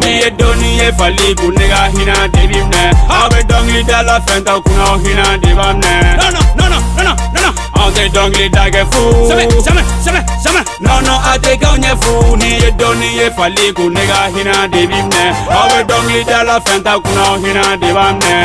Ni 0.00 0.20
ye 0.20 0.30
doni 0.30 0.78
ye 0.78 0.92
faliku 0.92 1.50
ne 1.52 1.68
ka 1.68 1.88
hinɛ 1.94 2.28
de 2.32 2.46
bi 2.48 2.58
minɛ 2.70 2.82
Aw 3.08 3.28
bɛ 3.28 3.40
dɔnkilida 3.48 4.02
la 4.02 4.20
fɛn 4.20 4.44
t'aw 4.44 4.60
kunna 4.62 4.84
aw 4.84 4.98
hinɛ 4.98 5.40
de 5.42 5.54
b'a 5.54 5.72
minɛ 5.74 6.16
non, 6.20 6.30
non, 6.58 6.70
non, 6.96 7.16
non. 7.34 7.54
Anw 7.74 7.90
tɛ 7.94 8.08
dɔnkilida 8.14 8.64
kɛ 8.70 8.82
fu 8.90 9.00
Jamais, 9.28 9.48
jamais, 9.64 9.84
jamais, 10.04 10.24
jamais. 10.44 10.64
nɔnɔ 10.80 11.14
a 11.32 11.38
tɛ 11.38 11.56
k'aw 11.60 11.76
ɲɛ 11.76 11.92
fu 12.02 12.36
Ni 12.36 12.48
ye 12.60 12.70
dɔni 12.78 13.08
ye 13.18 13.30
faliku 13.30 13.90
ne 13.90 14.02
ka 14.06 14.28
hinɛ 14.34 14.68
de 14.72 14.86
bi 14.86 14.96
minɛ 15.02 15.24
Aw 15.50 15.68
bɛ 15.68 15.78
dɔnkilida 15.88 16.44
la 16.44 16.58
fɛn 16.60 16.82
t'aw 16.82 17.00
kunna 17.00 17.22
aw 17.22 17.36
hinɛ 17.38 17.76
de 17.80 17.92
b'a 17.92 18.12
minɛ. 18.18 18.40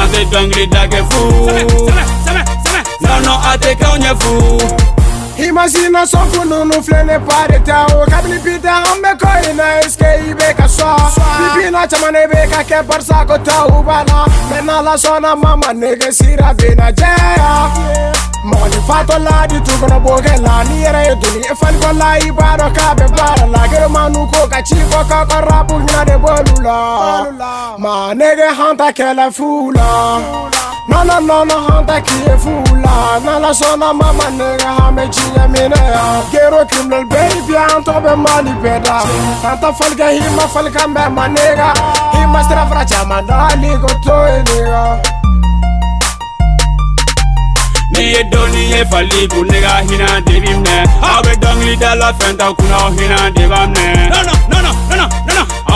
An 0.00 0.08
tɛ 0.12 0.20
dɔnkilida 0.32 0.82
kɛ 0.92 1.00
fu 1.10 1.20
jamais, 1.46 1.66
jamais, 2.26 2.44
jamais. 2.64 2.84
nɔnɔ 3.02 3.32
a 3.52 3.56
tɛ 3.58 3.70
k'aw 3.80 3.96
ɲɛ 3.98 4.12
fu 4.20 4.99
Imagina 5.48 6.06
só 6.06 6.26
quando 6.32 6.64
no 6.64 6.82
flene 6.82 7.18
paredão 7.20 7.86
Cabine 8.08 8.38
pidão, 8.40 8.82
me 9.02 9.16
coi 9.16 9.52
na 9.54 9.80
esquei 9.80 10.34
beca 10.34 10.68
só. 10.68 10.96
Bibina 11.54 11.88
chama 11.88 12.12
ne 12.12 12.26
beca 12.26 12.62
que 12.64 12.82
barça 12.82 13.24
cota 13.26 13.66
ubana 13.66 14.26
Mena 14.50 14.80
la 14.80 14.98
sona 14.98 15.34
mama 15.34 15.72
nega 15.72 16.12
sira 16.12 16.52
bina 16.54 16.92
jaya 16.92 17.70
Mɔgɔni 18.42 18.80
fato 18.86 19.18
la 19.18 19.46
di 19.46 19.60
tu 19.60 19.72
kɔnɔ 19.72 19.98
b'o 20.02 20.16
kɛ 20.24 20.40
la 20.40 20.64
n'i 20.64 20.82
yɛrɛ 20.82 21.00
ye 21.08 21.14
doni 21.20 21.40
e 21.44 21.54
fanikɔ 21.60 21.92
la 21.98 22.10
i 22.16 22.30
b'a 22.30 22.56
dɔn 22.56 22.72
k'a 22.72 22.94
bɛ 22.96 23.06
baara 23.16 23.46
la 23.46 23.68
geremanu 23.68 24.32
ko 24.32 24.48
ka 24.48 24.62
ci 24.62 24.76
fɔ 24.76 25.00
k'a 25.10 25.28
ka 25.28 25.40
rabu 25.40 25.74
ɲɛ 25.74 26.04
de 26.06 26.16
b'olu 26.16 26.62
la 26.62 27.76
maa 27.78 28.14
nege 28.14 28.48
han 28.48 28.76
ta 28.78 28.90
kɛlɛ 28.92 29.30
fu. 29.34 29.72
No 30.88 31.04
no 31.04 31.44
no 31.44 31.56
hanta 31.66 32.00
ki 32.00 32.16
e 32.32 32.36
fula. 32.36 33.20
Na 33.24 33.38
la 33.38 33.52
sona 33.52 33.92
mama 33.92 34.30
nege 34.38 34.64
ha 34.64 34.90
me 34.90 35.08
chinya 35.08 35.48
mine 35.48 35.76
ya. 35.76 36.22
Gero 36.30 36.64
criminal 36.66 37.04
baby 37.06 37.56
anto 37.56 38.00
be 38.00 38.14
mali 38.16 38.52
beda 38.62 39.02
Tanta 39.42 39.72
falga 39.72 40.10
hima 40.10 40.44
falga 40.52 40.86
be 40.94 41.04
manega 41.16 41.72
Hima 42.12 42.44
stra 42.44 42.66
fra 42.66 42.84
chama 42.84 43.22
dali 43.22 43.70
go 43.80 43.88
to 44.04 44.16
e 44.34 44.42
nega 44.48 45.02
Ni 47.92 48.12
ye 48.12 48.22
doni 48.24 48.70
ye 48.70 48.84
faliku 48.84 49.44
ne 49.50 49.60
ka 49.60 49.82
hinɛ 49.86 50.08
de 50.26 50.40
bi 50.40 50.52
minɛ 50.54 50.76
Aw 51.02 51.18
bɛ 51.24 51.32
dɔnkilida 51.42 51.90
la 51.98 52.12
fɛn 52.12 52.36
t'aw 52.38 52.52
kunna 52.54 52.76
aw 52.76 52.90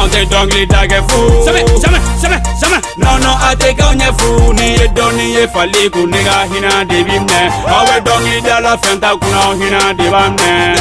Ante 0.02 0.26
dongli 0.26 0.66
dage 0.66 1.02
fu 1.06 1.42
Seme, 1.44 1.64
seme, 1.80 2.00
seme, 2.20 2.40
seme 2.60 2.80
Nono 2.96 3.38
ate 3.50 3.74
gaunye 3.74 4.12
fu 4.16 4.52
Niye 4.52 4.88
doni 4.88 5.34
ye 5.34 5.48
faliku 5.48 6.06
Niga 6.06 6.44
hina 6.52 6.84
debimne 6.84 7.50
Awe 7.66 7.96
oh, 7.96 8.00
dongli 8.00 8.40
dala 8.40 8.76
fenta 8.78 9.16
kuna 9.16 9.64
hina 9.64 9.94
debamne 9.94 10.74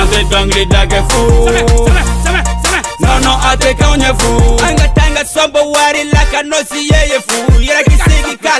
Ante 0.00 0.24
dongli 0.30 0.66
dage 0.66 1.02
fu 1.08 1.44
Seme, 1.46 1.58
seme, 1.68 2.02
seme, 2.24 2.42
seme 2.62 2.82
Nono 2.98 3.38
ate 3.50 3.74
gaunye 3.74 4.12
fu 4.18 4.60
Anga 4.68 4.88
tanga 4.88 5.24
sombo 5.24 5.70
wari 5.70 6.04
laka 6.04 6.42
nosi 6.42 6.88
yeye 6.92 7.20
fu 7.26 7.60
Yera 7.62 7.82
kisegi 7.82 8.36
ka 8.36 8.55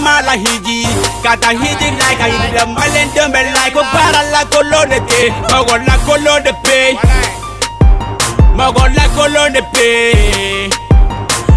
papa 0.00 0.22
ni 0.22 0.22
mama 0.22 0.22
la 0.22 0.32
hiji 0.32 0.86
ka 1.22 1.36
taa 1.36 1.52
hiji 1.52 1.90
la 1.98 2.14
ka 2.18 2.26
yirira 2.28 2.66
malen 2.66 3.08
den 3.14 3.32
bɛ 3.32 3.40
la 3.54 3.70
ko 3.70 3.82
baara 3.92 4.22
lakolon 4.32 4.88
de 4.90 4.98
tɛ 5.08 5.20
mɔgɔ 5.50 5.74
lakolon 5.86 6.42
de 6.44 6.52
pe. 6.64 6.96
Mɔgɔ 8.56 8.84
lakolon 8.96 9.52
de 9.52 9.62
pe. 9.72 9.88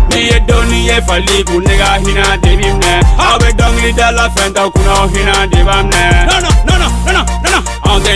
Ni 0.10 0.20
ye 0.30 0.40
doni 0.48 0.88
ye 0.88 1.02
faliku 1.08 1.60
ne. 1.66 1.78
Ka 1.78 1.98
hinɛ 2.04 2.42
de 2.42 2.56
bi 2.58 2.64
minɛ 2.64 2.92
Aw 3.20 3.38
bɛ 3.40 3.50
dɔnkilida 3.58 4.08
la 4.12 4.26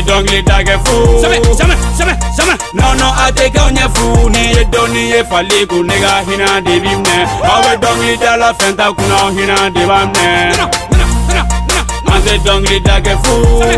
dɔnkili 0.08 0.42
da 0.44 0.58
kɛ 0.68 0.76
fu. 0.86 0.96
sɛbɛ 1.22 1.38
sɛbɛ 1.60 1.76
sɛbɛ 1.98 2.14
sɛbɛ. 2.38 2.54
nɔnɔ 2.80 3.08
a 3.24 3.32
te 3.32 3.46
k'anw 3.54 3.72
ɲɛ 3.76 3.86
fu 3.96 4.30
n'i 4.30 4.42
ye 4.56 4.64
dɔnni 4.74 5.02
ye 5.12 5.24
fali 5.30 5.66
kun 5.68 5.86
ne 5.88 5.96
ka 6.04 6.12
hinɛ 6.28 6.48
de 6.66 6.80
b'i 6.84 6.96
minɛ 7.04 7.16
aw 7.52 7.60
bɛ 7.64 7.72
dɔnkili 7.84 8.16
da 8.24 8.36
la 8.38 8.50
fɛn 8.54 8.76
t'a 8.78 8.88
kunna 8.96 9.16
aw 9.24 9.30
hinɛ 9.38 9.56
de 9.74 9.84
b'a 9.90 10.00
minɛ. 10.14 10.34
an 12.14 12.22
tɛ 12.26 12.34
dɔnkili 12.46 12.80
da 12.84 12.96
kɛ 13.06 13.14
fu. 13.24 13.34
sɛbɛ 13.60 13.76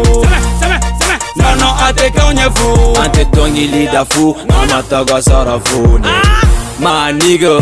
sɛbɛ 0.61 0.77
sɛbɛ. 0.99 1.15
nɔnɔ 1.37 1.67
a 1.85 1.93
tɛ 1.97 2.05
k'anw 2.15 2.31
ɲɛ 2.37 2.47
fu. 2.57 2.67
an 3.01 3.09
tɛ 3.11 3.21
dɔnkili 3.33 3.91
da 3.91 4.03
fu 4.05 4.35
an 4.49 4.67
ma 5.07 5.19
sara 5.21 5.59
fu. 5.65 6.38
Ne 6.79 6.85
maa 6.85 7.11
nigo 7.11 7.57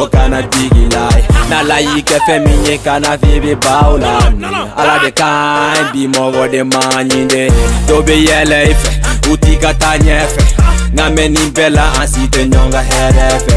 o 0.00 0.08
kana 0.12 0.42
digi 0.42 0.88
la 0.94 1.08
ye 1.16 1.24
n'ala 1.50 1.80
y'i 1.80 2.02
kɛ 2.02 2.18
fɛn 2.26 2.44
min 2.44 2.64
ye 2.66 2.78
kana 2.78 3.18
fi 3.18 3.40
bɛ 3.40 3.54
baw 3.64 3.96
la 3.98 4.30
mi 4.30 4.46
ala 4.76 4.98
de 5.04 5.10
kan 5.10 5.92
bi 5.92 6.06
mɔgɔ 6.06 6.50
de 6.52 6.62
ma 6.62 6.80
ɲi 7.08 7.26
de 7.26 7.48
dɔw 7.86 8.02
bɛ 8.06 8.16
yɛlɛ 8.26 8.58
i 8.70 8.74
fɛ 8.82 8.90
u 9.30 9.36
t'i 9.36 9.56
ka 9.56 9.72
taa 9.74 9.96
ɲɛfɛ 9.98 10.42
nka 10.94 11.04
mɛ 11.14 11.24
nin 11.34 11.50
bɛɛ 11.52 11.70
la 11.76 11.84
an 12.00 12.08
si 12.08 12.20
tɛ 12.32 12.42
ɲɔgɔn 12.50 12.70
ka 12.72 12.82
hɛrɛ 12.90 13.26
fɛ 13.46 13.56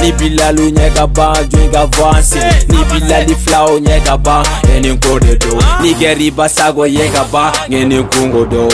ni 0.00 0.12
bilalu 0.12 0.70
ɲɛ 0.76 0.94
ka 0.96 1.06
ban 1.06 1.34
jɔn 1.50 1.72
ka 1.72 1.86
fɔ 1.86 2.16
an 2.16 2.22
se 2.22 2.40
ni 2.68 2.78
bilali 2.90 3.34
filaw 3.34 3.68
ɲɛ 3.78 4.04
ka 4.06 4.16
ban 4.16 4.42
ɛ 4.72 4.80
nin 4.82 4.98
ko 4.98 5.18
de 5.18 5.36
don 5.36 5.58
ni 5.82 5.94
gɛriba 5.94 6.48
sago 6.48 6.84
ye 6.84 7.08
ka 7.14 7.24
ban 7.32 7.52
ŋɛ 7.70 7.86
nin 7.86 8.04
kungo 8.10 8.44
don 8.44 8.70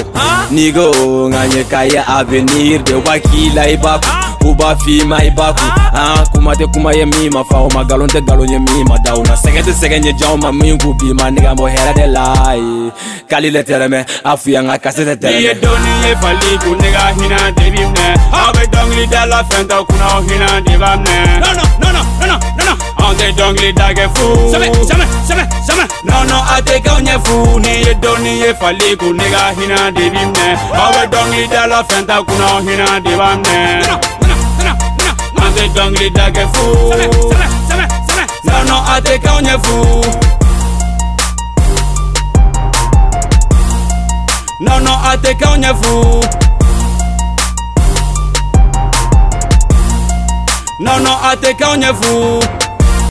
ni 0.50 0.72
ko 0.72 0.92
ŋa 1.32 1.42
ɲɛ 1.52 1.62
ka 1.70 1.80
ye 1.82 2.00
avenir 2.16 2.82
de 2.84 2.94
wa 2.94 3.14
k'i 3.18 3.50
la 3.54 3.62
i 3.62 3.76
b'a 3.76 3.98
kun 3.98 4.23
u 4.44 4.54
b'a 4.54 4.74
f'i 4.76 5.04
mai 5.04 5.26
i 5.26 5.30
b'a 5.30 5.52
kun 5.56 5.70
ah, 5.94 6.24
kuma 6.32 6.52
tɛ 6.54 6.66
kuma 6.72 6.92
ye 6.92 7.04
min 7.04 7.30
ma 7.32 7.42
fa 7.50 7.58
o 7.66 7.68
ma 7.74 7.82
galon 7.84 8.08
tɛ 8.08 8.20
galon 8.26 8.48
ye 8.48 8.58
min 8.58 8.84
ma 8.88 8.96
da 9.04 9.14
una. 9.14 9.30
Na 9.30 9.36
te 9.36 9.60
tɛ 9.60 9.72
sɛgɛn 9.80 10.04
ye 10.04 10.12
janw 10.20 10.36
ma 10.36 10.50
min 10.52 10.78
k'u 10.78 10.94
bi 10.98 11.12
ma 11.12 11.30
nɛgɛ 11.30 11.54
bɔ 11.56 11.64
hɛrɛ 11.74 11.92
de 11.94 12.06
la 12.06 12.52
ye 12.54 12.90
kali 13.28 13.50
le 13.50 13.62
tɛrɛmɛ 13.62 14.00
a 14.24 14.32
afu 14.32 14.50
ya 14.50 14.62
ka 14.62 14.78
kase 14.78 15.02
tɛ 15.08 15.14
tere 15.20 15.40
ye 15.40 15.54
tɛrɛmɛ 15.54 15.60
doni 15.62 15.92
ye 16.04 16.12
faliku 16.22 16.70
ne 16.80 16.88
ka 16.92 17.04
hinɛ 17.16 17.38
de 17.56 17.70
bi 17.70 17.82
minɛ 17.92 18.06
Aw 18.32 18.50
bɛ 18.52 18.62
dɔnkilida 18.72 19.26
la 19.28 19.42
fɛn 19.48 19.66
t'aw 19.68 19.84
kunna 19.84 20.06
aw 20.14 20.20
hinɛ 20.28 20.48
de 20.66 20.74
b'a 20.82 20.90
minɛ 21.02 21.40
no 21.42 21.50
no 21.58 21.64
no 21.80 21.88
no 21.92 22.02
no 22.28 22.36
no 22.58 22.64
no. 22.68 22.74
Anw 23.04 23.14
tɛ 23.18 23.26
dɔnkilida 23.38 23.86
kɛ 23.96 24.06
fu. 24.14 24.24
Jamais, 24.52 24.70
jamais, 24.88 25.08
jamais, 25.28 25.48
jamais. 25.66 25.88
nɔnɔ 26.04 26.36
a 26.54 26.60
tɛ 26.66 26.74
k'aw 26.84 26.98
ɲɛ 27.06 27.16
fu. 27.24 27.60
Ni 27.60 27.72
ye 27.84 27.94
doni 28.02 28.32
ye 28.42 28.50
faliku 28.60 29.12
ne 29.14 29.24
ka 29.32 29.52
hinɛ 29.56 29.92
de 29.96 30.04
bi 30.10 30.22
minɛ 30.32 30.46
Aw 30.74 30.90
bɛ 30.92 31.02
dɔnkilida 31.12 31.66
la 31.68 31.82
fɛn 31.88 32.04
t'aw 32.06 32.22
kunna 32.24 32.46
aw 32.54 32.60
hinɛ 32.60 33.02
de 33.04 33.12
b'a 33.16 33.30
minɛ 33.42 34.23
the 35.54 35.70
dong 35.74 35.92
the 35.94 36.10
dog 36.10 36.36
a 36.36 36.46
fool. 36.52 36.90
No 38.44 38.62
no 38.64 38.76
I 38.76 39.00
take 39.02 39.26
on 39.26 39.44
your. 39.44 39.58
No 44.60 44.78
no 44.78 44.92
I. 44.92 45.14
Non, 50.80 51.00
non, 51.00 51.12
à. 51.22 52.63